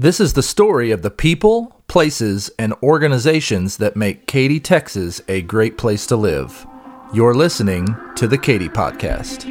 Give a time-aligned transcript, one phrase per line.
[0.00, 5.42] This is the story of the people, places, and organizations that make Katy, Texas a
[5.42, 6.64] great place to live.
[7.12, 9.44] You're listening to the Katy Podcast.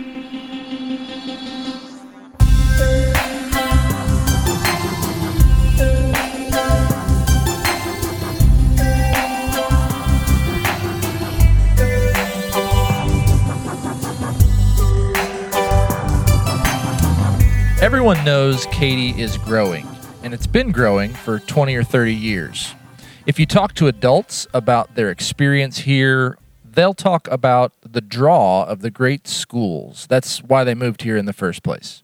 [17.82, 19.86] Everyone knows Katy is growing,
[20.24, 22.74] and it's been growing for 20 or 30 years.
[23.26, 28.82] If you talk to adults about their experience here, they'll talk about the draw of
[28.82, 30.06] the great schools.
[30.08, 32.04] That's why they moved here in the first place.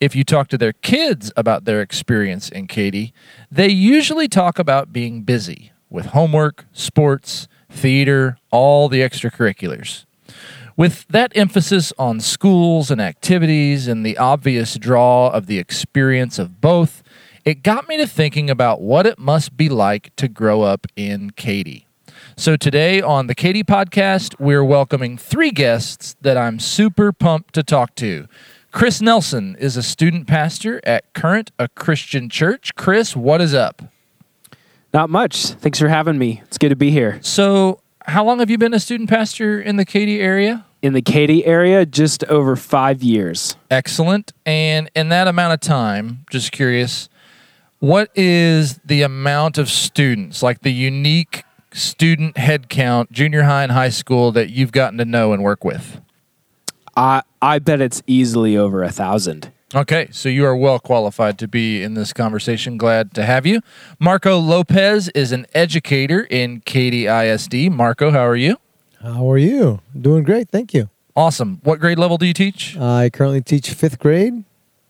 [0.00, 3.12] If you talk to their kids about their experience in Katy,
[3.50, 10.04] they usually talk about being busy with homework, sports, theater, all the extracurriculars.
[10.76, 16.60] With that emphasis on schools and activities and the obvious draw of the experience of
[16.60, 17.02] both,
[17.44, 21.30] it got me to thinking about what it must be like to grow up in
[21.30, 21.86] Katy.
[22.36, 27.62] So today on the Katy podcast, we're welcoming three guests that I'm super pumped to
[27.62, 28.28] talk to.
[28.70, 32.74] Chris Nelson is a student pastor at Current, a Christian church.
[32.76, 33.82] Chris, what is up?
[34.94, 35.46] Not much.
[35.46, 36.42] Thanks for having me.
[36.46, 37.18] It's good to be here.
[37.22, 40.64] So, how long have you been a student pastor in the Katy area?
[40.80, 43.56] In the Katy area, just over five years.
[43.70, 44.32] Excellent.
[44.44, 47.08] And in that amount of time, just curious,
[47.82, 53.88] what is the amount of students, like the unique student headcount, junior high and high
[53.88, 56.00] school, that you've gotten to know and work with?
[56.96, 59.50] I I bet it's easily over a thousand.
[59.74, 62.76] Okay, so you are well qualified to be in this conversation.
[62.76, 63.62] Glad to have you.
[63.98, 67.68] Marco Lopez is an educator in Katy ISD.
[67.72, 68.58] Marco, how are you?
[69.02, 69.80] How are you?
[70.00, 70.88] Doing great, thank you.
[71.16, 71.60] Awesome.
[71.64, 72.76] What grade level do you teach?
[72.76, 74.44] I currently teach fifth grade.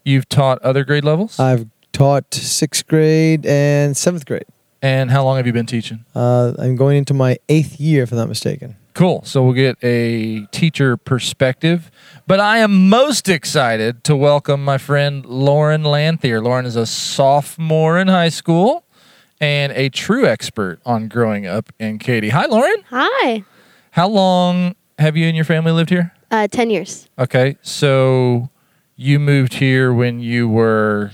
[0.04, 1.40] You've taught other grade levels?
[1.40, 4.44] I've taught sixth grade and seventh grade.
[4.80, 6.04] and how long have you been teaching?
[6.14, 8.76] Uh, I'm going into my eighth year, if I'm not mistaken.
[8.94, 9.22] Cool.
[9.24, 11.90] So we'll get a teacher perspective.
[12.26, 16.40] But I am most excited to welcome my friend Lauren Lanthier.
[16.42, 18.84] Lauren is a sophomore in high school
[19.40, 22.28] and a true expert on growing up in Katy.
[22.30, 22.82] Hi, Lauren.
[22.90, 23.44] Hi.
[23.92, 26.12] How long have you and your family lived here?
[26.30, 27.08] Uh, 10 years.
[27.18, 27.56] Okay.
[27.62, 28.50] So
[28.96, 31.10] you moved here when you were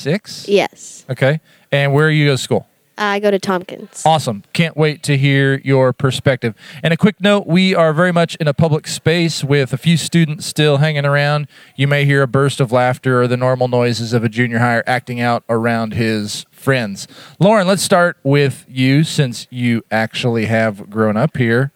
[0.00, 0.48] six?
[0.48, 1.04] Yes.
[1.08, 1.40] Okay.
[1.70, 2.66] And where are you go to school?
[3.00, 4.02] I go to Tompkins.
[4.04, 4.44] Awesome.
[4.52, 6.54] Can't wait to hear your perspective.
[6.82, 9.96] And a quick note we are very much in a public space with a few
[9.96, 11.48] students still hanging around.
[11.76, 14.84] You may hear a burst of laughter or the normal noises of a junior hire
[14.86, 17.08] acting out around his friends.
[17.38, 21.72] Lauren, let's start with you since you actually have grown up here.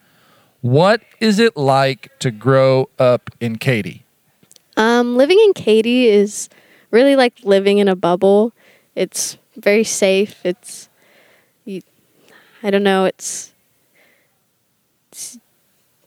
[0.61, 4.05] What is it like to grow up in Katy?
[4.77, 6.51] Um, living in Katy is
[6.95, 8.53] really like living in a bubble.
[8.95, 10.41] It's very safe.
[10.47, 10.89] It's,
[11.65, 11.83] you,
[12.63, 13.53] I don't know, it's,
[15.11, 15.39] it's,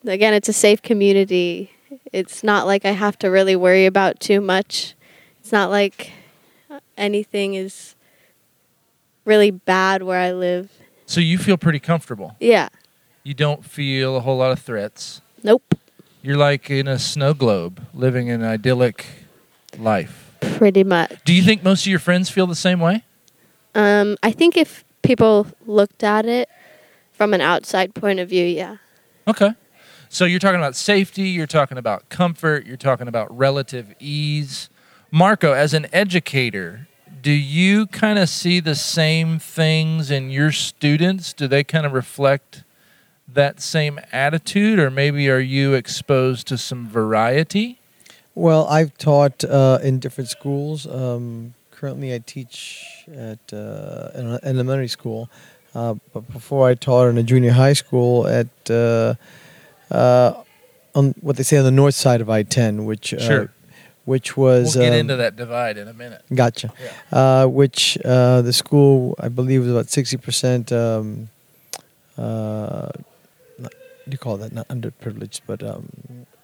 [0.06, 1.72] again, it's a safe community.
[2.14, 4.96] It's not like I have to really worry about too much.
[5.42, 6.12] It's not like
[6.97, 7.96] anything is
[9.26, 10.72] really bad where I live.
[11.06, 12.38] So you feel pretty comfortable.
[12.40, 12.70] Yeah.
[13.24, 15.22] You don't feel a whole lot of threats.
[15.44, 15.76] Nope.
[16.22, 19.06] You're like in a snow globe, living an idyllic
[19.78, 20.27] life.
[20.40, 21.14] Pretty much.
[21.25, 23.03] Do you think most of your friends feel the same way?
[23.75, 26.50] Um, I think if people looked at it
[27.12, 28.78] from an outside point of view, yeah.
[29.28, 29.52] Okay.
[30.09, 34.70] So you're talking about safety, you're talking about comfort, you're talking about relative ease.
[35.12, 36.88] Marco, as an educator,
[37.22, 41.34] do you kind of see the same things in your students?
[41.34, 42.64] Do they kind of reflect
[43.28, 47.80] that same attitude, or maybe are you exposed to some variety?
[48.38, 50.86] Well, I've taught uh, in different schools.
[50.86, 55.28] Um, currently, I teach at uh, an elementary school,
[55.74, 59.16] uh, but before I taught in a junior high school at uh,
[59.90, 60.34] uh,
[60.94, 63.50] on what they say on the north side of I-10, which uh, Sure.
[64.06, 66.22] which was we'll get um, into that divide in a minute.
[66.31, 66.72] Gotcha.
[66.80, 67.41] Yeah.
[67.41, 70.72] Uh, which uh, the school, I believe, was about sixty percent.
[70.72, 71.29] Um,
[72.20, 72.90] uh,
[73.59, 74.53] do you call that?
[74.53, 75.90] Not underprivileged, but um,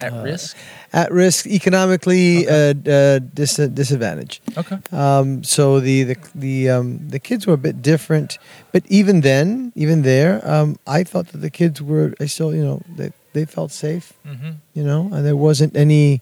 [0.04, 0.58] At uh, risk?
[0.92, 4.42] At risk, economically uh, uh, dis- disadvantaged.
[4.58, 4.78] Okay.
[4.92, 8.38] Um, so the the the um, the kids were a bit different,
[8.72, 12.14] but even then, even there, um, I thought that the kids were.
[12.20, 14.14] I still, you know, they they felt safe.
[14.28, 14.52] Mm-hmm.
[14.74, 16.22] You know, and there wasn't any.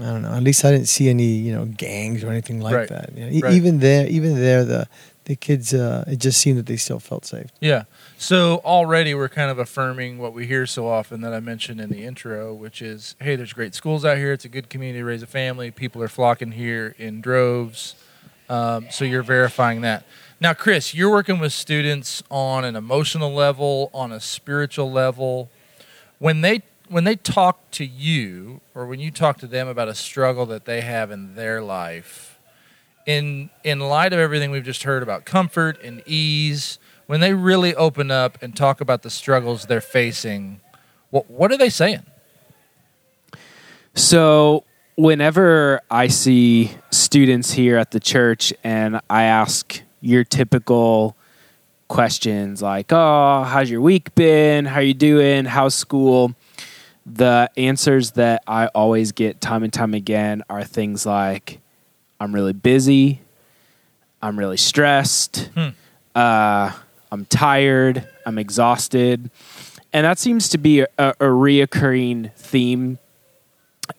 [0.00, 0.34] I don't know.
[0.34, 2.88] At least I didn't see any, you know, gangs or anything like Right.
[2.88, 3.16] that.
[3.16, 3.54] You know, Right.
[3.54, 4.88] Even there, even there, the
[5.24, 7.50] the kids, uh, it just seemed that they still felt safe.
[7.60, 7.84] Yeah.
[8.18, 11.90] So already we're kind of affirming what we hear so often that I mentioned in
[11.90, 14.32] the intro, which is, hey, there's great schools out here.
[14.32, 15.70] It's a good community to raise a family.
[15.70, 17.94] People are flocking here in droves.
[18.48, 20.04] Um, so you're verifying that.
[20.40, 25.48] Now, Chris, you're working with students on an emotional level, on a spiritual level.
[26.18, 29.94] When they when they talk to you, or when you talk to them about a
[29.94, 32.33] struggle that they have in their life,
[33.06, 37.74] in in light of everything we've just heard about comfort and ease, when they really
[37.74, 40.60] open up and talk about the struggles they're facing,
[41.10, 42.04] what what are they saying?
[43.94, 44.64] So,
[44.96, 51.16] whenever I see students here at the church and I ask your typical
[51.88, 54.64] questions like, "Oh, how's your week been?
[54.64, 55.44] How you doing?
[55.44, 56.34] How's school?"
[57.06, 61.60] The answers that I always get time and time again are things like,
[62.20, 63.20] "I'm really busy.
[64.22, 65.50] I'm really stressed.
[65.54, 65.68] Hmm.
[66.14, 66.72] Uh,
[67.10, 68.08] I'm tired.
[68.26, 69.30] I'm exhausted."
[69.92, 72.98] And that seems to be a, a reoccurring theme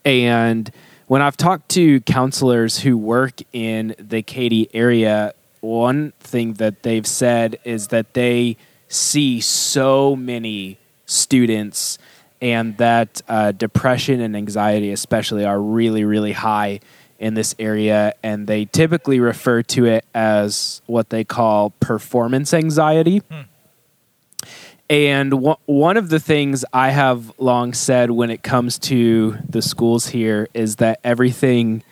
[0.03, 0.71] and
[1.07, 7.05] when I've talked to counselors who work in the Katy area, one thing that they've
[7.05, 8.57] said is that they
[8.87, 11.97] see so many students
[12.41, 16.79] and that uh, depression and anxiety, especially, are really, really high
[17.19, 18.13] in this area.
[18.23, 23.21] And they typically refer to it as what they call performance anxiety.
[24.89, 29.61] And one one of the things I have long said when it comes to the
[29.61, 31.83] schools here is that everything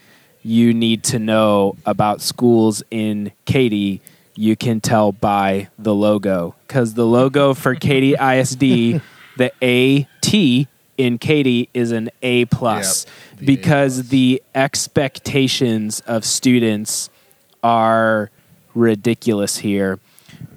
[0.44, 4.02] you need to know about schools in Katy,
[4.36, 6.54] you can tell by the logo.
[6.68, 9.02] Because the logo for Katy ISD,
[9.38, 10.68] the A T
[10.98, 13.06] in Katy is an A plus.
[13.06, 17.10] Yep, the A because the expectations of students
[17.64, 18.30] are
[18.74, 20.00] ridiculous here.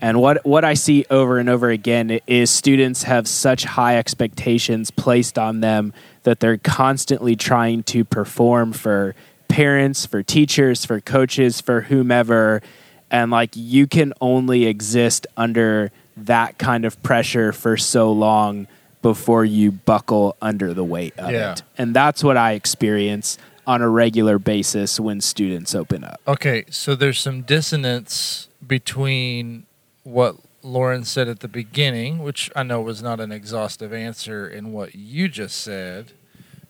[0.01, 4.91] And what what I see over and over again is students have such high expectations
[4.91, 5.93] placed on them
[6.25, 9.15] that they're constantly trying to perform for
[9.49, 12.63] parents, for teachers, for coaches, for whomever.
[13.11, 18.67] And like you can only exist under that kind of pressure for so long
[19.03, 21.53] before you buckle under the weight of Yeah.
[21.53, 21.63] it.
[21.79, 26.21] And that's what I experience on a regular basis when students open up.
[26.27, 29.67] Okay, so there's some dissonance between
[30.05, 34.73] what Lauren said at the beginning, which I know was not an exhaustive answer, and
[34.73, 36.13] what you just said,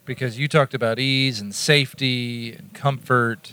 [0.04, 3.52] because you talked about ease and safety and comfort,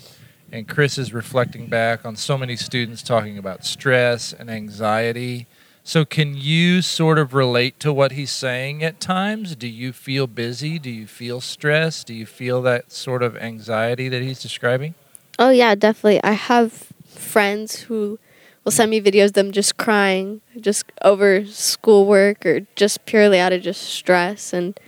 [0.51, 5.47] and Chris is reflecting back on so many students talking about stress and anxiety.
[5.85, 9.53] So, can you sort of relate to what he's saying at times?
[9.53, 10.79] Do you feel busy?
[10.79, 12.07] Do you feel stressed?
[12.07, 14.95] Do you feel that sort of anxiety that he's describing?
[15.37, 16.23] Oh yeah, definitely.
[16.23, 16.71] I have
[17.05, 18.17] friends who
[18.63, 23.51] will send me videos of them just crying, just over schoolwork or just purely out
[23.51, 24.79] of just stress and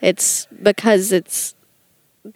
[0.00, 1.54] it's because it's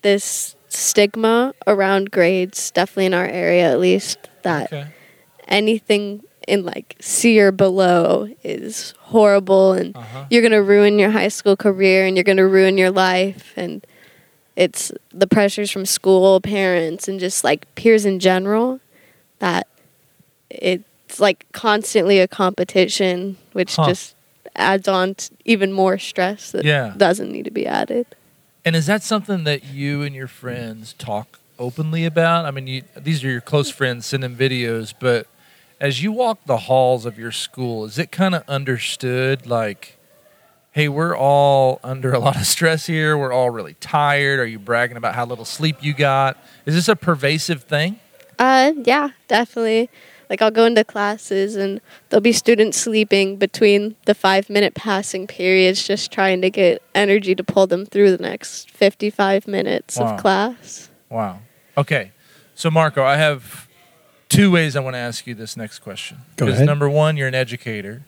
[0.02, 4.86] this stigma around grades, definitely in our area at least, that Okay.
[5.48, 10.24] anything in like C or below is horrible and Uh-huh.
[10.30, 13.52] you're going to ruin your high school career and you're going to ruin your life
[13.56, 13.84] and
[14.54, 18.80] it's the pressures from school parents and just like peers in general
[19.40, 19.66] that
[20.50, 23.86] it's like constantly a competition which Huh.
[23.88, 24.14] just
[24.54, 26.94] adds on to even more stress that Yeah.
[26.96, 28.06] doesn't need to be added
[28.64, 32.46] And is that something that you and your friends talk openly about?
[32.46, 35.28] I mean, you, these are your close friends sending videos, but
[35.80, 39.98] as you walk the halls of your school, is it kind of understood like,
[40.72, 43.16] hey, we're all under a lot of stress here.
[43.16, 44.40] We're all really tired.
[44.40, 46.36] Are you bragging about how little sleep you got?
[46.64, 47.98] Is this a pervasive thing?
[48.38, 49.88] Uh, yeah, definitely.
[50.28, 55.26] Like I'll go into classes and there'll be students sleeping between the five minute passing
[55.26, 60.14] periods, just trying to get energy to pull them through the next fifty-five minutes Wow.
[60.14, 60.90] of class.
[61.08, 61.38] Wow.
[61.78, 62.10] Okay.
[62.56, 63.65] So, Marco, I have
[64.28, 66.18] two ways I want to ask you this next question.
[66.36, 66.66] Go Because ahead.
[66.66, 68.02] number one, you're an educator,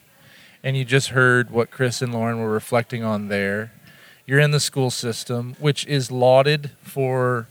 [0.63, 3.73] and you just heard what Chris and Lauren were reflecting on there.
[4.27, 7.49] You're in the school system, which is lauded for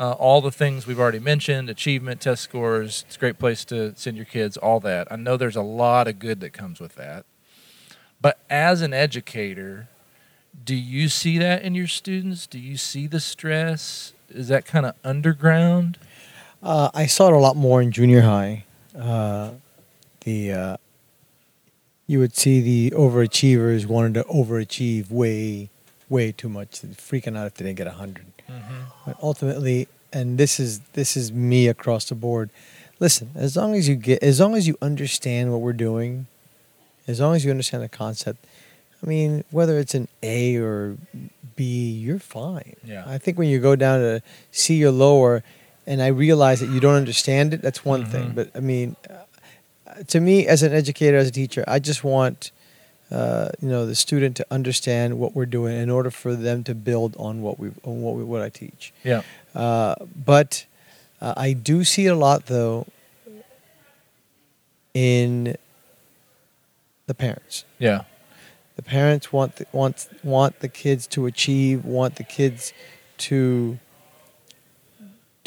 [0.00, 3.04] uh, all the things we've already mentioned achievement, test scores.
[3.06, 5.10] It's a great place to send your kids, all that.
[5.10, 7.24] I know there's a lot of good that comes with that.
[8.20, 9.88] But as an educator,
[10.64, 12.46] do you see that in your students?
[12.48, 14.12] Do you see the stress?
[14.28, 15.98] Is that kind of underground?
[16.62, 18.64] Uh, I saw it a lot more in junior high.
[18.98, 19.50] Uh,
[20.20, 20.76] the uh,
[22.06, 25.70] you would see the overachievers wanted to overachieve way,
[26.08, 28.26] way too much, freaking out if they didn't get a 100
[29.06, 32.50] But ultimately, and this is this is me across the board.
[32.98, 36.26] Listen, as long as you get, as long as you understand what we're doing,
[37.06, 38.44] as long as you understand the concept,
[39.02, 40.96] I mean, whether it's an A or
[41.54, 42.74] B, you're fine.
[42.82, 43.04] Yeah.
[43.06, 45.44] I think when you go down to C or lower,
[45.88, 48.30] and I realize that you don't understand it, that's one thing.
[48.30, 48.34] Mhm.
[48.34, 52.52] But I mean, uh, to me, as an educator, as a teacher, I just want
[53.10, 56.74] uh, you know the student to understand what we're doing in order for them to
[56.74, 58.92] build on what we on what we, what I teach.
[59.02, 59.22] Yeah.
[59.54, 60.66] Uh, but
[61.22, 62.86] uh, I do see it a lot though
[64.92, 65.56] in
[67.06, 67.64] the parents.
[67.78, 68.02] Yeah.
[68.76, 72.72] The parents want the, want want the kids to achieve, want the kids
[73.28, 73.78] to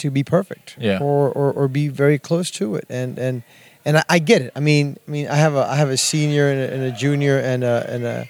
[0.01, 1.00] to be perfect, Yeah.
[1.01, 3.43] or, or or be very close to it, and and
[3.86, 4.51] and I, I get it.
[4.55, 6.91] I mean, I mean, I have a I have a senior and a, and a
[6.91, 8.29] junior and a and a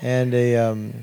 [0.00, 0.94] and a um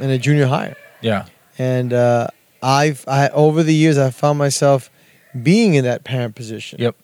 [0.00, 1.26] and a junior higher, Yeah.
[1.58, 2.28] and uh,
[2.62, 4.90] I've I over the years I've found myself
[5.42, 6.94] being in that parent position Yep.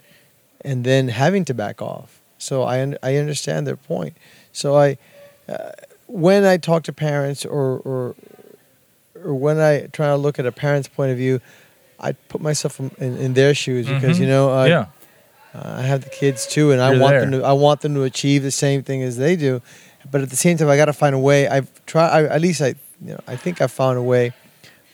[0.65, 2.21] and then having to back off.
[2.39, 4.17] So I un- I understand their point.
[4.53, 4.97] So I
[5.49, 5.71] uh,
[6.07, 8.15] when I talk to parents or or
[9.25, 11.41] or when I try to look at a parent's point of view,
[12.05, 14.21] I put myself in, in, their shoes because Mhm.
[14.23, 14.87] you know I, yeah.
[15.55, 17.21] I have the kids too, and I You're want there.
[17.23, 19.63] them to I want them to achieve the same thing as they do.
[20.11, 21.49] But at the same time, I got to find a way.
[21.49, 22.11] I've tried.
[22.17, 24.33] I, at least I you know I think I found a way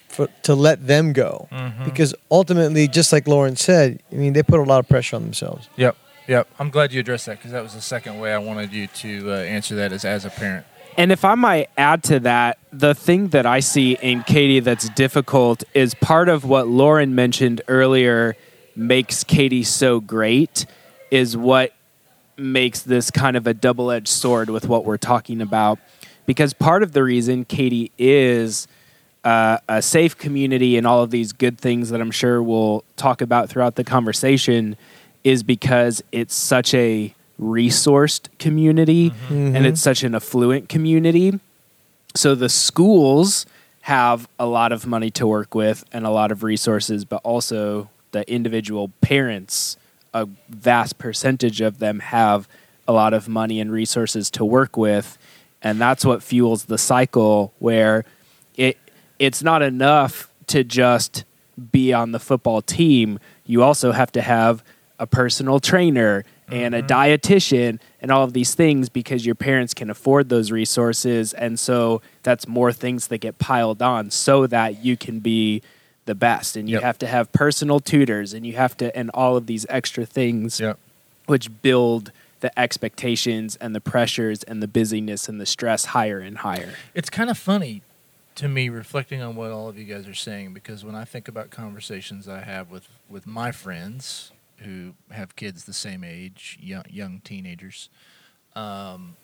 [0.08, 1.84] for to let them go Mhm.
[1.84, 5.22] because ultimately, just like Lauren said, I mean they put a lot of pressure on
[5.22, 5.68] themselves.
[5.76, 5.96] Yep.
[6.28, 6.46] Yep.
[6.60, 9.32] I'm glad you addressed that because that was the second way I wanted you to
[9.32, 10.64] uh, answer that is as a parent.
[11.00, 14.86] And if I might add to that, the thing that I see in Katy that's
[14.90, 18.36] difficult is part of what Lauren mentioned earlier
[18.76, 20.66] makes Katy so great
[21.10, 21.72] is what
[22.36, 25.78] makes this kind of a double edged sword with what we're talking about.
[26.26, 28.68] Because part of the reason Katy is
[29.24, 33.22] uh, a safe community and all of these good things that I'm sure we'll talk
[33.22, 34.76] about throughout the conversation
[35.24, 39.64] is because it's such a resourced community and Mhm.
[39.64, 41.38] it's such an affluent community.
[42.14, 43.46] So the schools
[43.82, 47.88] have a lot of money to work with and a lot of resources, but also
[48.12, 49.76] the individual parents,
[50.12, 52.46] a vast percentage of them have
[52.86, 55.16] a lot of money and resources to work with.
[55.62, 58.04] And that's what fuels the cycle where
[58.56, 58.76] it
[59.18, 61.24] it's not enough to just
[61.72, 63.18] be on the football team.
[63.46, 64.62] You also have to have
[64.98, 66.86] a personal trainer and a mm-hmm.
[66.86, 72.00] dietitian and all of these things because your parents can afford those resources and so
[72.22, 75.62] that's more things that get piled on so that you can be
[76.06, 76.82] the best and you Yep.
[76.82, 80.58] have to have personal tutors and you have to and all of these extra things
[80.60, 80.78] Yep.
[81.26, 86.38] which build the expectations and the pressures and the busyness and the stress higher and
[86.38, 86.72] higher.
[86.94, 87.82] It's kind of funny
[88.36, 91.28] to me reflecting on what all of you guys are saying because when I think
[91.28, 94.32] about conversations I have with with my friends
[94.64, 97.88] who have kids the same age, young, young teenagers,
[98.54, 99.16] um,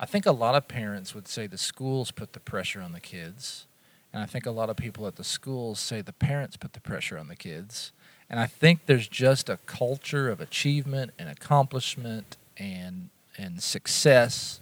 [0.00, 3.00] I think a lot of parents would say the schools put the pressure on the
[3.00, 3.66] kids,
[4.12, 6.80] and I think a lot of people at the schools say the parents put the
[6.80, 7.92] pressure on the kids.
[8.28, 14.60] And I think there's just a culture of achievement and accomplishment and and success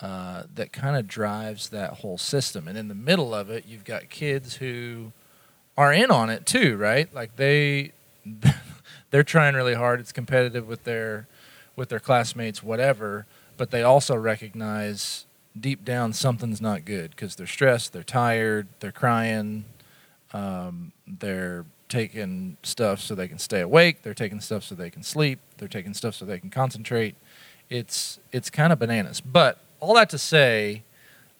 [0.00, 2.66] uh, that kind of drives that whole system.
[2.66, 5.12] And in the middle of it, you've got kids who
[5.76, 7.12] are in on it too, right?
[7.14, 7.92] Like they
[9.10, 10.00] they're trying really hard.
[10.00, 11.26] It's competitive with their
[11.76, 13.26] with their classmates, whatever.
[13.56, 15.26] But they also recognize
[15.58, 19.64] deep down something's not good because they're stressed, they're tired, they're crying,
[20.32, 25.02] um, they're taking stuff so they can stay awake, they're taking stuff so they can
[25.02, 27.14] sleep, they're taking stuff so they can concentrate.
[27.68, 29.20] It's it's kind of bananas.
[29.20, 30.82] But all that to say,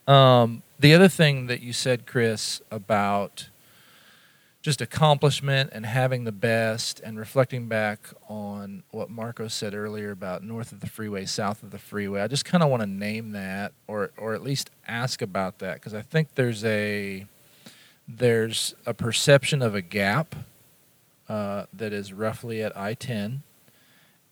[0.07, 3.49] um, the other thing that you said, Chris, about
[4.63, 10.45] just accomplishment and having the best and reflecting back on what Marco said earlier about
[10.45, 12.23] north of the freeway, south of the freeway.
[12.23, 15.75] I just kind of want to name that or or at least ask about that
[15.75, 17.27] because I think there's a
[18.07, 20.37] there's a perception of a gap
[21.29, 23.41] uh, that is roughly at I-10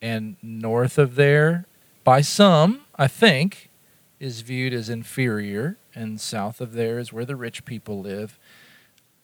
[0.03, 1.67] and north of there
[2.05, 3.71] by some, I think,
[4.19, 8.39] is viewed as inferior and south of there is where the rich people live.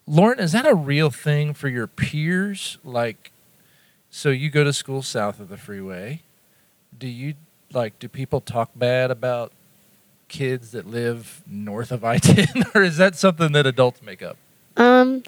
[0.07, 2.79] Lauren, is that a real thing for your peers?
[2.85, 3.33] Like,
[4.11, 6.23] so you go to school south of the freeway.
[6.97, 7.35] Do you
[7.73, 7.99] like?
[7.99, 9.53] Do people talk bad about
[10.29, 14.37] kids that live north of I ten, or is that something that adults make up?
[14.77, 15.25] Um,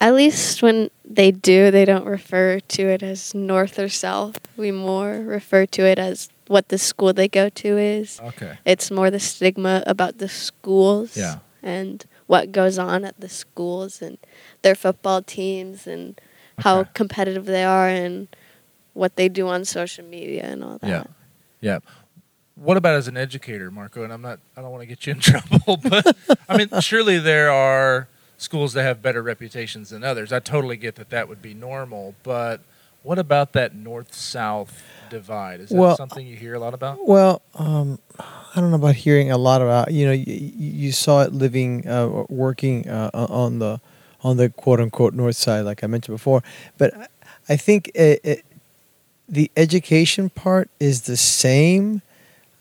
[0.00, 4.40] at least when they do, they don't refer to it as north or south.
[4.56, 8.18] We more refer to it as what the school they go to is.
[8.20, 8.58] Okay.
[8.64, 11.38] It's more the stigma about the schools Yeah.
[11.62, 14.16] and what goes on at the schools and
[14.62, 16.20] their football teams and
[16.58, 18.28] how competitive they are and
[18.92, 20.88] what they do on social media and all that.
[20.88, 21.04] Yeah.
[21.60, 21.78] Yeah.
[22.54, 24.04] What about as an educator, Marco?
[24.04, 24.38] And I'm not.
[24.56, 26.16] I don't want to get you in trouble, but
[26.48, 28.06] I mean, surely there are
[28.36, 30.32] schools that have better reputations than others.
[30.32, 32.60] I totally get that that would be normal, but
[33.02, 35.60] what about that north south divide?
[35.60, 37.06] Is that Well, something you hear a lot about?
[37.06, 39.92] Well, um, I don't know about hearing a lot about.
[39.92, 40.24] You know, you,
[40.56, 43.80] you saw it living, uh, working uh, on the
[44.22, 46.42] on the quote unquote north side, like I mentioned before.
[46.78, 46.94] But
[47.48, 48.44] I- think it, it,
[49.28, 52.02] the education part is the same.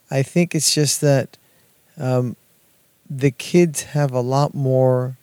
[0.09, 1.37] I think it's just that
[1.97, 2.35] um,
[3.09, 5.17] the kids have a lot more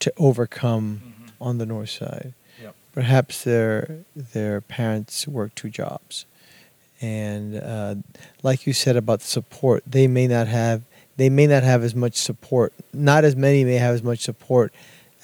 [0.00, 1.00] to overcome
[1.40, 2.34] on the north side.
[2.92, 6.26] Perhaps their their parents work two jobs,
[7.00, 7.94] and uh,
[8.42, 10.82] like you said about support, they may not have
[11.16, 12.72] they may not have as much support.
[12.92, 14.74] Not as many may have as much support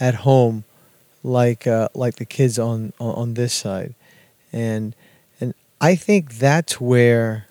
[0.00, 0.64] at home,
[1.22, 3.94] like uh, like the kids on, on on this side,
[4.52, 4.94] and
[5.40, 7.48] and I think that's where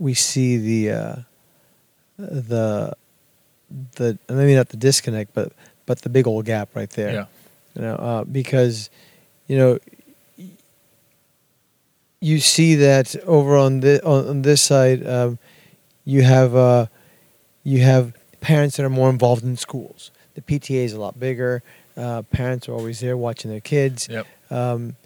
[0.00, 1.16] we see the uh,
[2.18, 2.96] the
[3.70, 5.52] the maybe not the disconnect, but
[5.86, 7.12] but the big old gap right there.
[7.12, 7.26] Yeah.
[7.74, 8.90] You know, uh, because
[9.50, 9.78] you know
[12.20, 15.38] you see that over on the on, this side, um,
[16.04, 16.86] you have uh,
[17.64, 20.12] you have parents that are more involved in schools.
[20.34, 21.62] The PTA is a lot bigger.
[21.96, 24.08] Uh, parents are always there watching their kids.
[24.08, 24.26] Yep.
[24.50, 24.96] Um,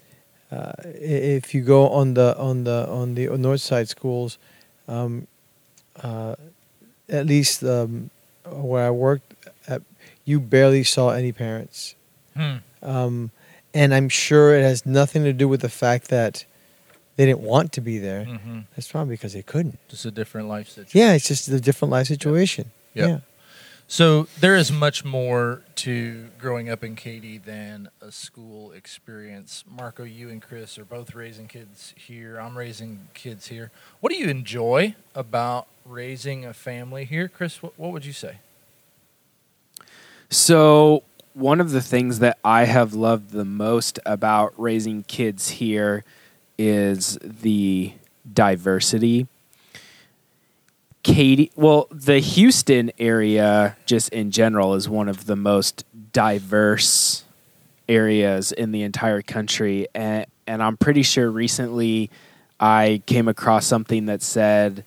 [0.53, 4.37] uh, if you go on the on the on the north side schools,
[4.89, 5.27] um,
[6.03, 6.35] uh,
[7.09, 8.11] at least um,
[8.45, 9.35] where I worked,
[9.69, 9.81] at,
[10.27, 11.95] you barely saw any parents.
[12.37, 12.57] Hmm.
[13.75, 16.45] And I'm sure it has nothing to do with the fact that
[17.17, 18.25] they didn't want to be there.
[18.25, 19.79] hmm It's probably because they couldn't.
[19.89, 20.99] Just a different life situation.
[20.99, 22.71] Yeah, it's just a different life situation.
[22.95, 23.09] Yep.
[23.09, 23.19] Yeah.
[23.87, 29.63] So there is much more to growing up in Katy than a school experience.
[29.69, 32.39] Marco, you and Chris are both raising kids here.
[32.41, 33.71] I'm raising kids here.
[34.01, 37.63] What do you enjoy about raising a family here, Chris?
[37.63, 38.39] What, what would you say?
[40.31, 41.03] So,
[41.35, 46.05] one of the things that I have loved the most about raising kids here
[46.57, 47.93] is the
[48.33, 49.27] diversity.
[51.03, 57.25] Katy, well, the Houston area, just in general, is one of the most diverse
[57.89, 59.89] areas in the entire country.
[59.95, 62.11] And, and I'm pretty sure recently
[62.59, 64.85] I came across something that said,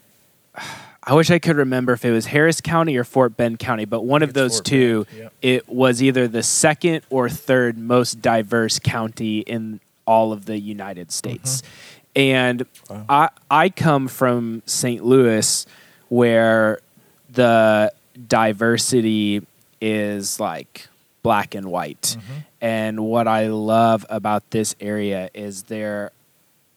[1.07, 4.01] I wish I could remember if it was Harris County or Fort Bend County, but
[4.01, 5.33] one of those Fort two, yep.
[5.41, 11.13] it was either the second or third most diverse county in all of the United
[11.13, 11.61] States.
[11.61, 11.71] Mm-hmm.
[12.17, 13.05] And Wow.
[13.07, 15.05] I I come from St.
[15.05, 15.65] Louis
[16.09, 16.79] where
[17.29, 17.93] the
[18.27, 19.45] diversity
[19.79, 20.87] is like
[21.23, 22.17] black and white.
[22.17, 22.33] Mm-hmm.
[22.59, 26.11] And what I love about this area is there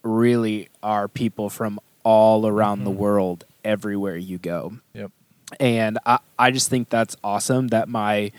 [0.02, 3.00] really are people from all around the mm-hmm.
[3.00, 4.74] world everywhere you go.
[4.94, 5.10] Yep.
[5.58, 8.30] And I, I just think that's awesome that my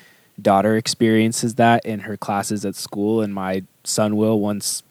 [0.41, 4.83] daughter experiences that in her classes at school, and my son will once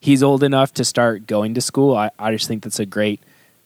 [0.00, 1.96] he's old enough to start going to school.
[1.96, 3.20] I, I just think that's a great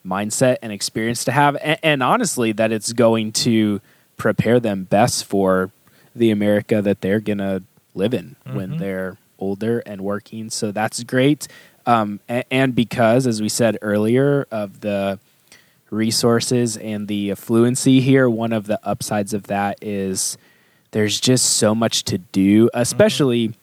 [0.07, 1.57] mindset and experience to have.
[1.63, 3.81] And, and honestly, that it's going to
[4.17, 5.71] prepare them best for
[6.15, 7.63] the America that they're going to
[7.95, 8.79] live in when Mhm.
[8.79, 10.51] they're older and working.
[10.51, 11.49] So that's great.
[11.87, 15.19] Um, and, and because, as we said earlier, of the
[15.93, 20.37] resources and the affluency here, one of the upsides of that is
[20.93, 22.81] there's just so much to do, mm-hmm.
[22.81, 23.55] especially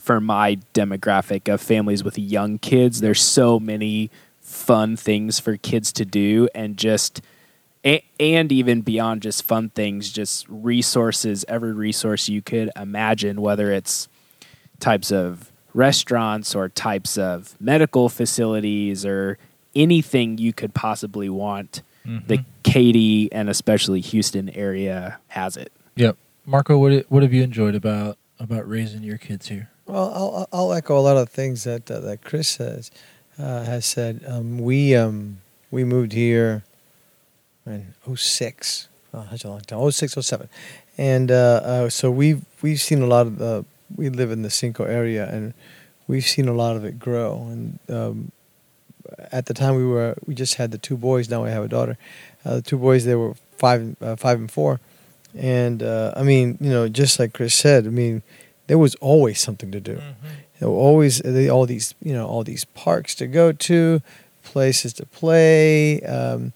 [0.00, 3.00] for my demographic of families with young kids.
[3.00, 7.20] There's so many fun things for kids to do, and just
[7.84, 13.72] a- and even beyond just fun things, just resources, every resource you could imagine, whether
[13.72, 14.08] it's
[14.80, 19.38] types of restaurants or types of medical facilities or
[19.74, 21.82] anything you could possibly want.
[22.04, 22.44] The Mhm.
[22.64, 25.70] Katy and especially Houston area has it.
[25.94, 26.16] Yep.
[26.44, 29.70] Marco, what what have you enjoyed about about raising your kids here?
[29.86, 32.90] Well, I'll, I'll echo a lot of things that uh, that Chris has
[33.38, 34.24] uh, has said.
[34.26, 35.38] Um, we um,
[35.70, 36.64] we moved here
[37.66, 38.88] in 06.
[39.14, 39.78] Oh, that's a long time.
[39.90, 40.48] 06, 07.
[40.98, 43.64] And uh, uh, so we've we've seen a lot of the.
[43.94, 45.52] We live in the Cinco area, and
[46.08, 47.34] we've seen a lot of it grow.
[47.50, 48.32] And um,
[49.30, 51.28] at the time, we were we just had the two boys.
[51.30, 51.96] Now we have a daughter.
[52.44, 54.80] Uh, the two boys they were five uh, five and four,
[55.36, 58.22] and uh, I mean you know just like Chris said, I mean
[58.66, 60.00] there was always something to do.
[60.58, 64.00] There were always they, all these you know all these parks to go to,
[64.44, 66.52] places to play, um,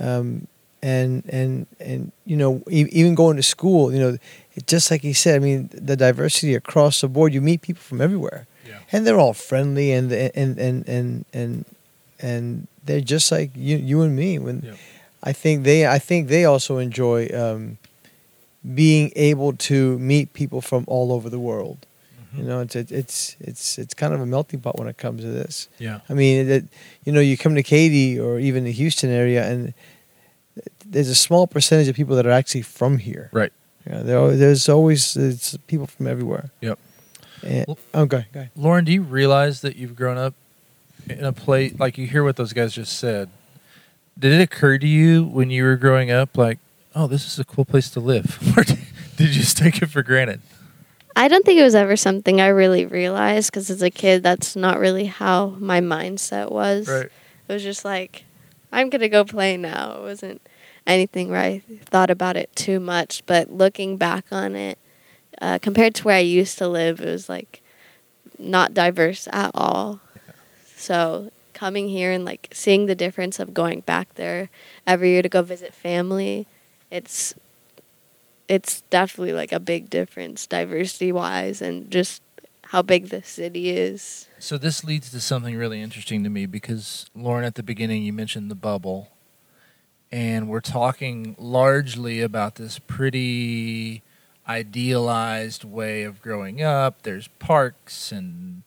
[0.00, 0.46] um,
[0.82, 3.92] and and and you know e- even going to school.
[3.92, 4.18] You know,
[4.54, 5.36] it, just like he said.
[5.36, 7.32] I mean, the diversity across the board.
[7.32, 8.78] You meet people from everywhere, Yeah.
[8.92, 11.64] and they're all friendly and and and and and
[12.28, 14.38] and they're just like you you and me.
[14.38, 14.76] When Yep.
[15.30, 17.28] I think they I think they also enjoy.
[17.44, 17.78] Um,
[18.74, 21.76] being able to meet people from all over the world.
[21.84, 22.38] Mm-hmm.
[22.40, 25.20] You know, it's it's it's it's it's kind of a melting pot when it comes
[25.20, 25.68] to this.
[25.78, 26.00] Yeah.
[26.08, 26.64] I mean, it,
[27.04, 29.74] you know, you come to Katy or even the Houston area, and
[30.86, 33.28] there's a small percentage of people that are actually from here.
[33.32, 33.52] Right.
[33.86, 36.48] Yeah, there's always it's people from everywhere.
[36.62, 36.78] Yep.
[37.42, 38.50] And, Well- oh, go ahead, go ahead.
[38.56, 40.32] Lauren, do you realize that you've grown up
[41.08, 43.30] in a place like you hear what those guys just said?
[44.18, 46.58] Did it occur to you when you were growing up, like,
[46.94, 48.78] oh, this is a cool place to live, or did
[49.18, 50.40] you just take it for granted?
[51.16, 54.56] I don't think it was ever something I really realized because as a kid, that's
[54.56, 56.88] not really how my mindset was.
[56.88, 57.10] It
[57.48, 58.24] was just like,
[58.72, 59.98] I'm going to go play now.
[59.98, 60.42] It wasn't
[60.86, 63.22] anything where I thought about it too much.
[63.26, 64.78] But looking back on it,
[65.40, 67.62] uh, compared to where I used to live, it was like
[68.38, 70.00] not diverse at all.
[70.84, 74.50] So coming here and like seeing the difference of going back there
[74.86, 76.46] every year to go visit family,
[76.90, 77.32] it's
[78.48, 82.20] it's definitely like a big difference diversity wise and just
[82.64, 84.28] how big the city is.
[84.38, 88.12] So this leads to something really interesting to me because Lauren, at the beginning, you
[88.12, 89.08] mentioned the bubble,
[90.12, 94.02] and we're talking largely about this pretty
[94.46, 97.04] idealized way of growing up.
[97.04, 98.64] There's parks and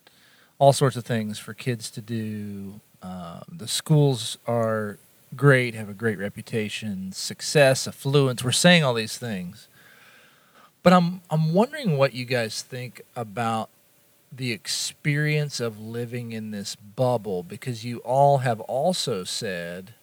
[0.59, 2.79] all sorts of things for kids to do.
[3.01, 4.97] Um, the schools are
[5.35, 8.43] great, have a great reputation, success, affluence.
[8.43, 9.67] We're saying all these things,
[10.83, 13.69] but I'm I'm wondering what you guys think about
[14.31, 19.93] the experience of living in this bubble because you all have also said,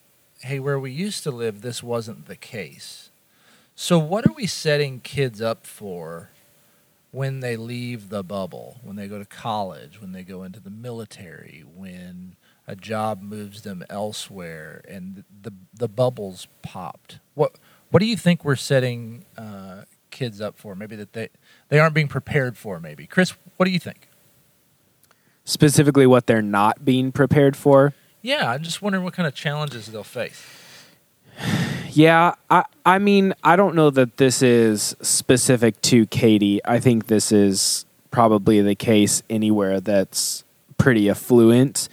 [0.40, 3.10] hey, where we used to live, this wasn't the case.
[3.76, 6.30] So, what are we setting kids up for
[7.14, 10.70] when they leave the bubble, when they go to college, when they go into the
[10.70, 12.34] military, when
[12.66, 17.20] a job moves them elsewhere and the, the bubble's popped?
[17.34, 17.54] What,
[17.90, 20.74] what do you think we're setting uh, kids up for?
[20.74, 21.28] Maybe that they,
[21.68, 23.06] they aren't being prepared for, maybe.
[23.06, 24.08] Chris, what do you think?
[25.44, 27.94] Specifically, what they're not being prepared for.
[28.22, 30.42] Yeah, I'm just wondering what kind of challenges they'll face.
[31.94, 36.60] Yeah, I I mean, I don't know that this is specific to Katy.
[36.64, 40.42] I think this is probably the case anywhere that's
[40.76, 41.88] pretty affluent.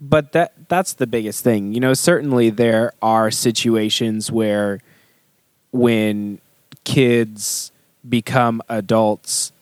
[0.00, 1.74] But that that's the biggest thing.
[1.74, 4.80] You know, certainly there are situations where
[5.70, 6.40] when
[6.84, 7.72] kids
[8.08, 9.52] become adults,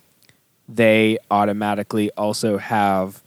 [0.68, 3.22] they automatically also have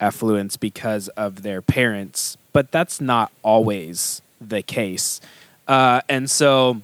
[0.00, 2.36] affluence because of their parents.
[2.52, 5.20] But that's not always the case.
[5.70, 6.82] Uh, and so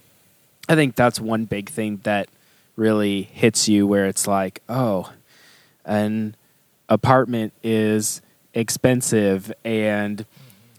[0.68, 2.28] I think that's one big thing that
[2.76, 5.12] really hits you where it's like, oh,
[5.84, 6.36] an
[6.88, 8.22] apartment is
[8.54, 10.24] expensive and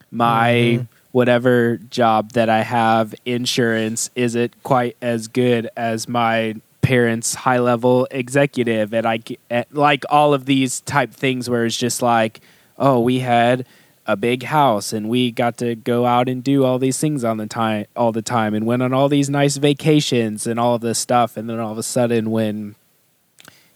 [0.10, 7.60] my whatever job that I have, insurance isn't quite as good as my parents' high
[7.60, 8.94] level executive.
[8.94, 12.40] And I eh, like all of these type things where it's just like,
[12.78, 13.66] oh, we had
[14.08, 17.36] a big house and we got to go out and do all these things on
[17.38, 20.82] the time all the time and went on all these nice vacations and all of
[20.82, 22.76] this stuff and then all of a sudden when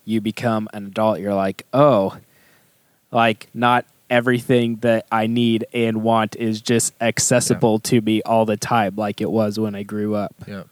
[0.05, 2.17] you become an adult you're like oh
[3.11, 8.57] like not everything that i need and want is just accessible to me all the
[8.57, 10.63] time like it was when i grew up Yeah.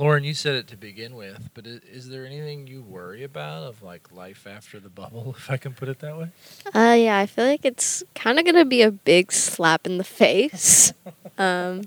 [0.00, 3.64] Lauren, you said it to begin with, but is, is there anything you worry about
[3.64, 6.30] of like life after the bubble, if I can put it that way?
[6.72, 10.04] Uh, yeah, I feel like it's kind of gonna be a big slap in the
[10.04, 10.92] face,
[11.38, 11.82] um,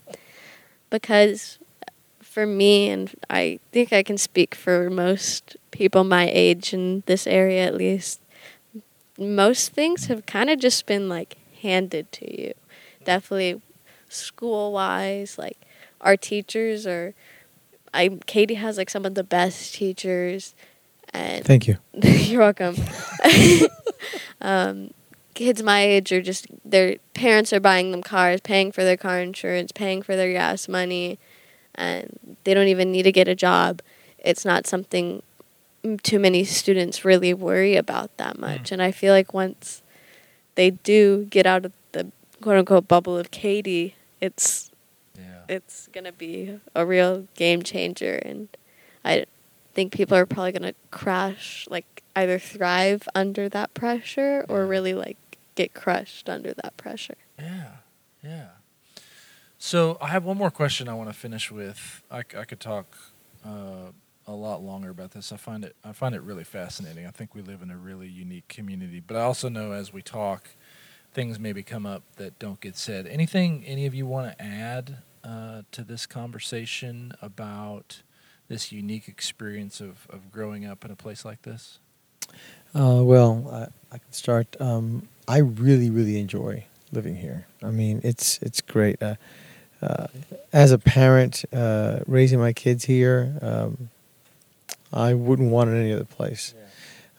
[0.90, 1.58] because
[2.22, 7.26] for me, and I think I can speak for most people my age in this
[7.26, 8.20] area at least,
[9.18, 12.54] most things have kind of just been like handed to you.
[13.06, 13.62] Definitely
[14.10, 15.58] school wise, like
[16.02, 17.14] our teachers are.
[17.94, 20.56] I Katy has like some of the best teachers,
[21.14, 21.78] and Thank you.
[21.94, 22.76] you're welcome.
[24.42, 24.92] um,
[25.34, 29.20] kids my age are just their parents are buying them cars, paying for their car
[29.20, 31.20] insurance, paying for their gas money,
[31.76, 33.82] and they don't even need to get a job.
[34.20, 35.24] It's not something
[35.84, 38.72] mm, too many students really worry about that much.
[38.72, 39.82] And I feel like once
[40.56, 44.71] they do get out of the quote unquote bubble of Katy, it's.
[45.52, 48.48] It's gonna be a real game changer and
[49.06, 49.26] i
[49.74, 54.70] think people are probably gonna crash like either thrive under that pressure or Yeah.
[54.70, 55.18] really like
[55.56, 57.72] get crushed under that pressure Yeah.
[58.24, 58.48] Yeah.
[59.58, 62.02] So I have one more question I want to finish with.
[62.10, 62.98] I, I could talk
[63.46, 63.92] uh,
[64.28, 65.32] a lot longer about this.
[65.32, 67.06] I find it I find it really fascinating.
[67.06, 70.02] I think we live in a really unique community, but I also know as we
[70.02, 70.50] talk,
[71.14, 73.06] things maybe come up that don't get said.
[73.08, 78.02] Anything any of you want to add uh, to this conversation about
[78.48, 81.80] this unique experience of, of growing up in a place like this?
[82.74, 84.56] Uh, well, I, I can start.
[84.60, 87.48] Um, I really, really enjoy living here.
[87.64, 89.02] I mean, it's it's great.
[89.02, 89.16] Uh,
[89.82, 90.08] uh,
[90.54, 93.90] as a parent, uh, raising my kids here, um,
[94.94, 96.54] I wouldn't want it any other place.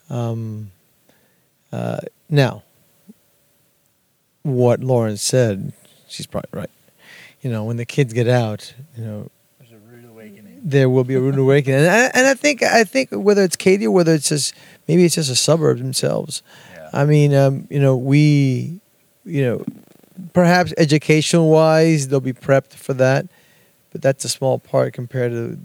[0.09, 0.71] Um,
[1.73, 2.63] uh, now,
[4.43, 5.73] what Lauren said,
[6.07, 6.71] she's probably right.
[7.43, 10.61] You know, when the kids get out, you know, There's a rude awakening.
[10.63, 13.57] there will be a rude awakening, and I, and I think I think whether it's
[13.57, 14.55] Katy or whether it's just
[14.89, 16.43] maybe it's just a suburb themselves.
[16.75, 16.89] Yeah.
[16.93, 18.81] I mean, um, you know, we,
[19.25, 19.65] you know,
[20.33, 23.27] perhaps educational wise they'll be prepped for that,
[23.91, 25.59] but that's a small part compared to,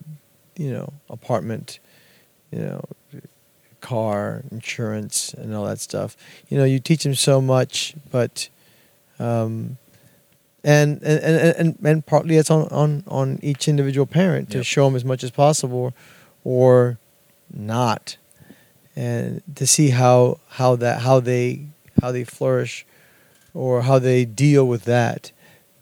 [0.55, 1.79] you know, apartment,
[2.51, 2.83] you know,
[3.81, 6.17] car insurance and all that stuff.
[6.49, 8.49] You know, you teach them so much, but,
[9.19, 9.77] um,
[10.63, 14.65] and and and and, and partly it's on on on each individual parent to Yep.
[14.65, 15.93] show them as much as possible,
[16.43, 16.97] or
[17.53, 18.17] not
[18.95, 21.61] and to see how how that how they
[22.01, 22.85] how they flourish
[23.53, 25.31] or how they deal with that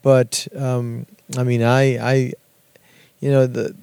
[0.04, 1.06] but um
[1.38, 2.34] i mean i i
[3.20, 3.74] you know the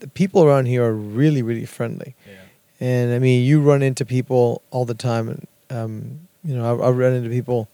[0.00, 2.34] the people around here are really really friendly Yeah.
[2.80, 6.86] and i mean you run into people all the time and um you know i,
[6.86, 7.68] I run into people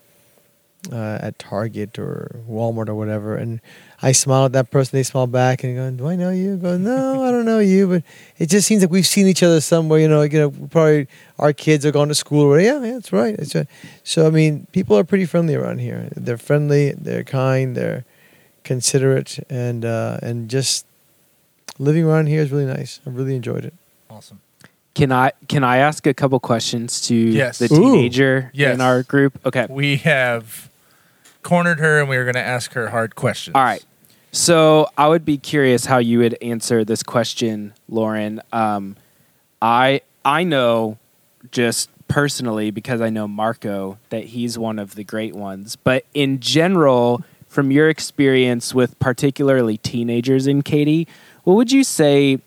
[0.90, 3.60] uh, at Target or Walmart or whatever, and
[4.02, 6.76] I smile at that person, they smile back, and go, "Do I know you?" Go,
[6.76, 8.02] "No, I don't know you," but
[8.38, 10.00] it just seems like we've seen each other somewhere.
[10.00, 11.06] You know, like, you know, probably
[11.38, 12.42] our kids are going to school.
[12.42, 13.36] Or, yeah, yeah, that's right.
[13.36, 13.68] That's right.
[14.02, 16.08] So I mean, people are pretty friendly around here.
[16.16, 18.04] They're friendly, they're kind, they're
[18.64, 20.84] considerate, and uh, and just
[21.78, 23.00] living around here is really nice.
[23.06, 23.74] I really enjoyed it.
[24.10, 24.40] Awesome.
[24.94, 27.58] Can I can I ask a couple questions to Yes.
[27.58, 27.76] the Ooh.
[27.94, 28.74] teenager Yes.
[28.74, 29.40] in our group?
[29.46, 29.66] Okay.
[29.70, 30.68] We have
[31.42, 33.54] cornered her and we were going to ask her hard questions.
[33.54, 33.84] All right.
[34.32, 38.40] So I would be curious how you would answer this question, Lauren.
[38.52, 38.96] Um,
[39.60, 40.98] I I know
[41.50, 45.76] just personally because I know Marco that he's one of the great ones.
[45.76, 51.06] But in general, from your experience with particularly teenagers in Katy,
[51.44, 52.38] what would you say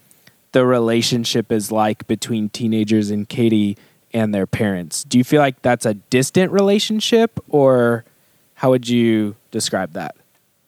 [0.51, 3.77] the relationship is like between teenagers in Katy
[4.13, 5.03] and their parents?
[5.03, 8.05] Do you feel like that's a distant relationship, or
[8.65, 10.15] how would you describe that?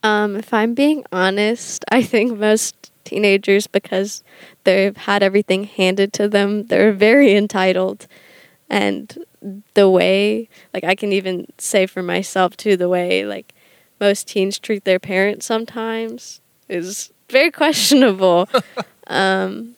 [0.03, 4.23] Um, if I'm being honest, I think most teenagers, because
[4.65, 8.05] they've had everything handed to them, they're very entitled.
[8.69, 9.17] And
[9.73, 13.55] the way, like, I can even say for myself too, the way, like,
[13.99, 18.47] most teens treat their parents sometimes is very questionable.
[19.07, 19.75] um,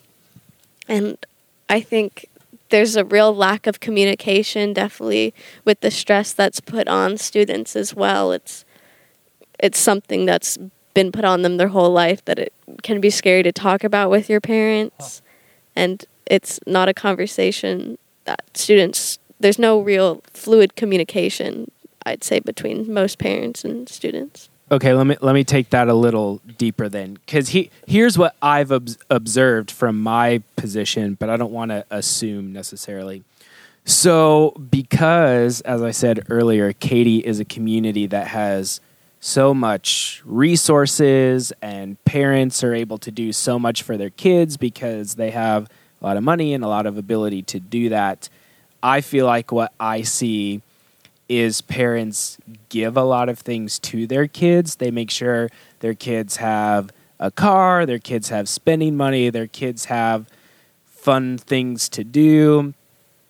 [0.90, 1.18] and
[1.70, 2.29] I think
[2.70, 5.34] there's a real lack of communication, definitely,
[5.66, 8.32] with the stress that's put on students as well.
[8.32, 8.66] It's
[9.60, 10.58] it's something that's
[10.94, 14.10] been put on them their whole life that it can be scary to talk about
[14.10, 15.22] with your parents.
[15.76, 21.72] And it's not a conversation that students there's no real fluid communication
[22.06, 25.96] i'd say between most parents and students Okay, let me let me take that a
[25.96, 31.38] little deeper then, because he here's what I've obs- observed from my position, but I
[31.38, 33.24] don't want to assume necessarily.
[33.86, 38.80] So, because as I said earlier, Katy is a community that has
[39.20, 45.16] so much resources, and parents are able to do so much for their kids because
[45.16, 45.68] they have
[46.00, 48.30] a lot of money and a lot of ability to do that.
[48.84, 50.62] I feel like what I see
[51.30, 52.40] is parents
[52.70, 54.78] give a lot of things to their kids.
[54.78, 59.86] They make sure their kids have a car, their kids have spending money, their kids
[59.86, 60.28] have
[60.86, 62.74] fun things to do.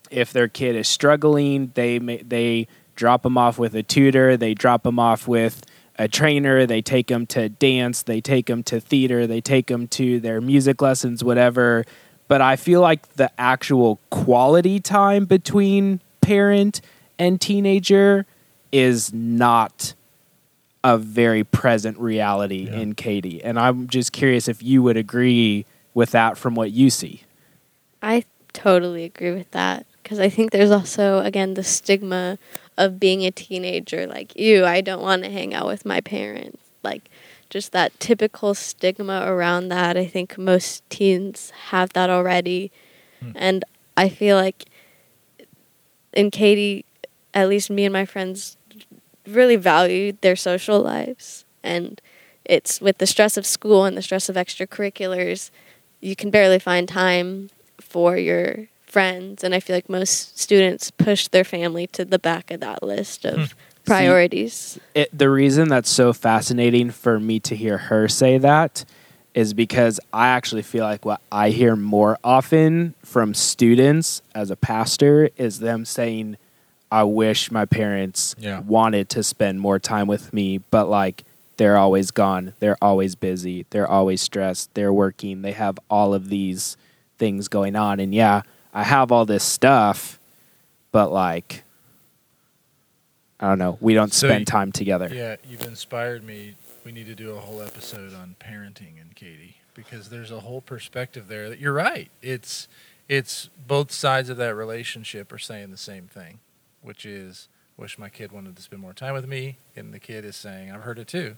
[0.10, 4.84] If their kid is struggling, they they drop them off with a tutor, they drop
[4.84, 5.66] them off with
[5.98, 9.88] a trainer, they take them to dance, they take them to theater, they take them
[9.88, 11.86] to their music lessons, whatever.
[12.28, 16.82] But I feel like the actual quality time between parent
[17.20, 18.26] and teenager
[18.72, 19.94] is not
[20.84, 22.80] a very present reality Yeah.
[22.80, 23.44] in Katy.
[23.44, 27.24] And I'm just curious if you would agree with that from what you see.
[28.02, 32.38] i totally agree with that because i think there's also again the stigma
[32.78, 36.58] of being a teenager like you i don't want to hang out with my parents
[36.82, 37.10] like
[37.50, 42.72] just that typical stigma around that i think most teens have that already
[43.22, 43.32] Hmm.
[43.36, 43.66] and
[43.98, 44.66] i feel like
[46.14, 46.86] in katy
[47.34, 48.58] at least me and my friends
[49.28, 51.46] really valued their social lives.
[51.64, 52.02] And
[52.46, 55.52] it's with the stress of school and the stress of extracurriculars
[56.02, 59.44] you can barely find time for your friends.
[59.44, 63.26] And i feel like most students push their family to the back of that list
[63.26, 63.58] of hmm.
[63.86, 64.80] priorities.
[64.96, 68.86] It, the reason that's so fascinating for me to hear her say that
[69.36, 74.56] is because I actually feel like what I hear more often from students as a
[74.56, 76.38] pastor is them saying,
[76.92, 78.60] I wish my parents Yeah.
[78.62, 81.24] wanted to spend more time with me, but like
[81.58, 82.54] they're always gone.
[82.60, 83.66] They're always busy.
[83.70, 84.74] They're always stressed.
[84.74, 85.42] They're working.
[85.42, 86.78] They have all of these
[87.18, 88.00] things going on.
[88.00, 88.42] And yeah,
[88.74, 90.20] I have all this stuff,
[90.92, 91.64] but like,
[93.40, 93.78] I don't know.
[93.82, 95.10] We don't So spend y- time together.
[95.14, 96.56] Yeah, you've inspired me.
[96.86, 100.62] We need to do a whole episode on parenting and Katy because there's a whole
[100.62, 102.10] perspective there that you're right.
[102.22, 102.68] It's
[103.08, 106.40] it's both sides of that relationship are saying the same thing,
[106.82, 110.26] which is wish my kid wanted to spend more time with me, and the kid
[110.26, 111.38] is saying, I've heard it too.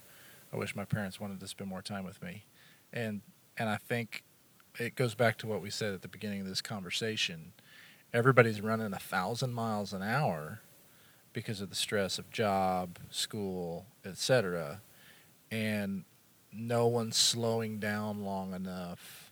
[0.51, 2.45] I wish my parents wanted to spend more time with me.
[2.91, 3.21] And
[3.57, 4.23] and I think
[4.79, 7.53] it goes back to what we said at the beginning of this conversation.
[8.13, 10.61] Everybody's running a thousand miles an hour
[11.33, 14.81] because of the stress of job, school, etc.
[15.49, 16.03] And
[16.51, 19.31] no one's slowing down long enough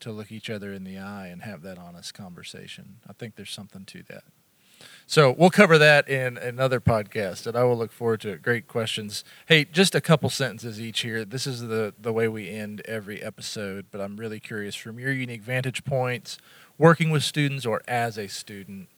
[0.00, 2.96] to look each other in the eye and have that honest conversation.
[3.08, 4.24] I think there's something to that.
[5.10, 8.42] So we'll cover that in another podcast, and I will look forward to it.
[8.42, 9.24] Great questions.
[9.46, 11.24] Hey, just a couple sentences each here.
[11.24, 15.10] This is the the way we end every episode, but I'm really curious from your
[15.10, 16.36] unique vantage points,
[16.76, 18.90] working with students or as a student.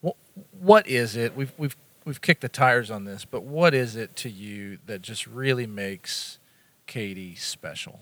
[0.00, 0.16] What
[0.58, 1.36] what is it?
[1.36, 5.02] We've we've we've kicked the tires on this, but what is it to you that
[5.02, 6.38] just really makes
[6.86, 8.00] Katy special?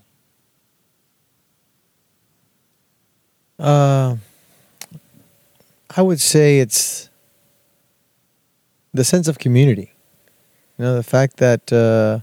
[3.59, 4.15] Uh,
[5.93, 7.09] I would say it's
[8.93, 9.93] the sense of community.
[10.77, 12.21] You know, the fact that uh,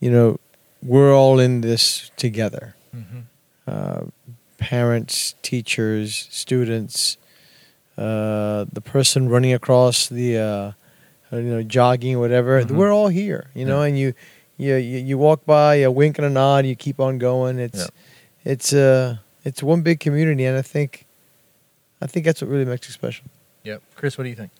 [0.00, 0.38] you know
[0.82, 2.74] we're all in this together.
[2.96, 3.18] Mm-hmm.
[3.66, 4.00] Uh,
[4.58, 7.16] parents, teachers, students,
[7.96, 10.72] uh, the person running across the, uh,
[11.32, 12.62] you know, jogging, whatever.
[12.62, 12.72] Mhm.
[12.72, 13.88] We're all here, you know, Yeah.
[13.88, 14.14] and you,
[14.58, 17.58] you, you, you walk by, you wink and a nod, you keep on going.
[17.58, 18.52] It's, Yeah.
[18.52, 21.06] it's, uh, it's one big community, and I think,
[22.02, 23.24] I think that's what really makes it special.
[23.64, 23.82] Yep.
[23.94, 24.50] Chris, what do you think?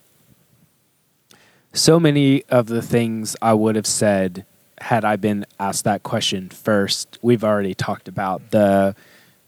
[1.73, 4.45] So many of the things I would have said
[4.79, 7.17] had I been asked that question first.
[7.21, 8.95] We've already talked about the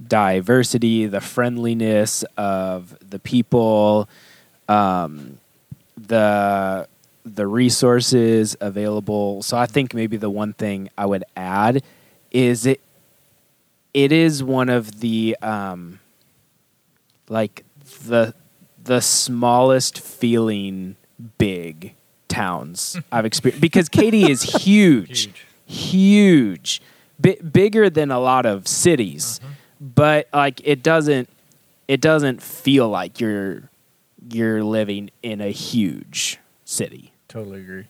[0.06, 4.08] diversity, the friendliness of the people,
[4.70, 5.40] um,
[5.98, 6.88] the
[7.26, 9.42] the resources available.
[9.44, 11.84] So I think maybe the one thing I would add
[12.32, 12.82] is it
[13.94, 16.00] it is one of the um,
[17.28, 17.64] like
[18.06, 18.34] the
[18.82, 20.96] the smallest feeling
[21.38, 21.96] big
[22.34, 25.30] towns I've experienced because Katy is huge,
[25.66, 26.82] huge,
[27.20, 29.40] Bi- bigger than a lot of cities,
[29.80, 31.30] but like it doesn't
[31.88, 33.64] it doesn't feel like you're
[34.30, 37.12] you're living in a huge city.
[37.28, 37.86] Totally agree.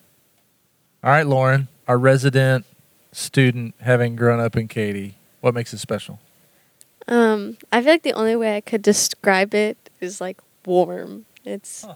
[1.03, 2.65] All right, Lauren, our resident
[3.12, 6.19] student, having grown up in Katy, what makes it special?
[7.08, 11.25] Um, I feel like the only way I could describe it is like warm.
[11.43, 11.95] It's, Huh.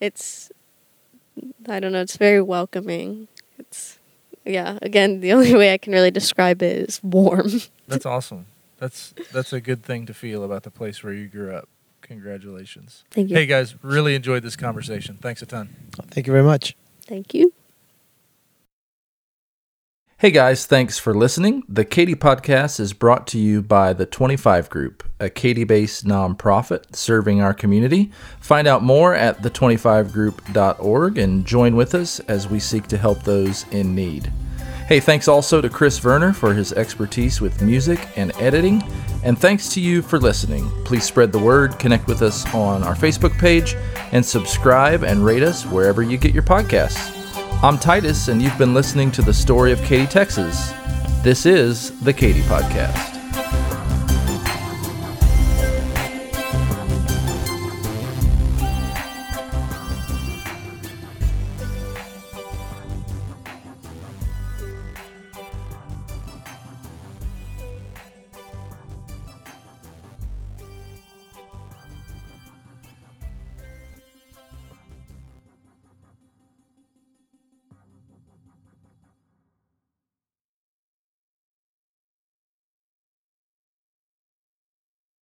[0.00, 0.50] it's,
[1.68, 2.00] I don't know.
[2.00, 3.28] It's very welcoming.
[3.58, 3.98] It's,
[4.44, 4.78] yeah.
[4.82, 7.50] Again, the only way I can really describe it is warm.
[7.88, 8.46] That's awesome.
[8.78, 11.68] That's that's a good thing to feel about the place where you grew up.
[12.02, 13.02] Congratulations.
[13.10, 13.36] Thank you.
[13.36, 15.16] Hey guys, really enjoyed this conversation.
[15.20, 15.74] Thanks a ton.
[16.10, 16.76] Thank you very much.
[17.06, 17.52] Thank you.
[20.20, 21.62] Hey guys, thanks for listening.
[21.68, 26.96] The Katy Podcast is brought to you by the 25 Group, a Katy based nonprofit
[26.96, 28.10] serving our community.
[28.40, 33.64] Find out more at the25group.org and join with us as we seek to help those
[33.70, 34.32] in need.
[34.88, 38.82] Hey, thanks also to Chris Werner for his expertise with music and editing.
[39.22, 40.68] And thanks to you for listening.
[40.84, 43.76] Please spread the word, connect with us on our Facebook page,
[44.10, 47.17] and subscribe and rate us wherever you get your podcasts.
[47.60, 50.72] I'm Titus, and you've been listening to the story of Katy, Texas.
[51.24, 53.17] This is the Katy Podcast.